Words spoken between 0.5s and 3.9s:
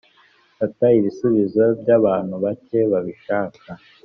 Fata ibisubizo by abantu bake babishaka